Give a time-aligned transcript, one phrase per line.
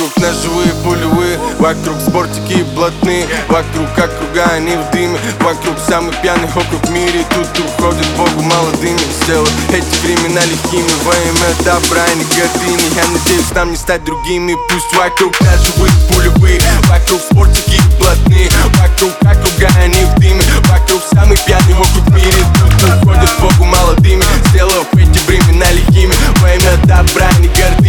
[0.00, 6.86] Вокруг ножевые пулевые Вокруг спортики блатные Вокруг округа они в дыме Вокруг самый пьяный округ
[6.86, 12.96] в мире Тут уходят Богу молодыми Сделают эти времена легкими Во имя добра и гордыни.
[12.96, 18.48] Я надеюсь нам не стать другими Пусть вокруг ножевые пулевые Вокруг спортики блатные
[18.80, 24.24] Вокруг округа они в дыме Вокруг самый пьяный округ в мире Тут уходят Богу молодыми
[24.48, 27.79] Сделав эти времена легкими Во имя добра и гордыни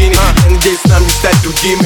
[1.41, 1.86] другими.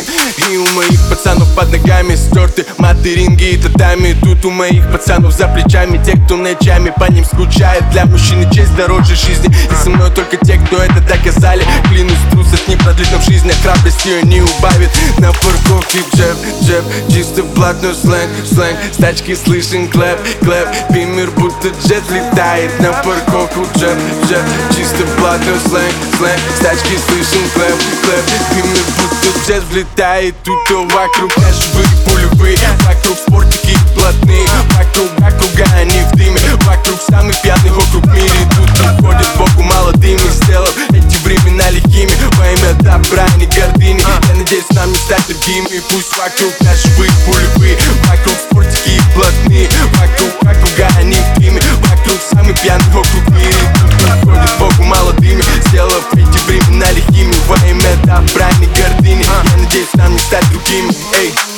[0.51, 4.15] И у моих пацанов под ногами стерты маты, ринги и татами.
[4.21, 7.89] Тут у моих пацанов за плечами Те, кто ночами по ним скучает.
[7.91, 9.55] Для мужчины честь дороже жизни.
[9.71, 11.63] И со мной только те, кто это доказали.
[11.89, 13.44] Клянусь, трусость не продлит нам жизнь
[14.05, 16.83] Ее не убавит На парковке джеб, джеб?
[17.11, 18.77] Чисто блатной сленг, сленг.
[18.93, 20.67] С тачки слышен clap, clap.
[20.91, 22.79] Бимер будто jet летает.
[22.79, 24.43] На парковку джеб, джеб.
[24.75, 26.39] Чисто блатной сленг, сленг.
[26.55, 28.25] С тачки слышен clap, clap.
[28.51, 30.35] Бимер будто jet влетает.
[30.43, 32.59] Тут вокруг ножевые пулевые.
[32.85, 35.14] Вокруг спортики блатные Вокруг
[44.45, 51.17] надеюсь нам не стать другими Пусть вокруг ножевые пулевые Вокруг спортики блатные Вокруг округа они
[51.37, 53.55] дыме Вокруг самый пьяный округ в мире.
[54.21, 59.23] Уходят Богу молодыми Сделав эти времена легкими Во имя добра и не гордыни.
[59.23, 60.91] Я надеюсь нам не стать другими.
[61.15, 61.54] Эй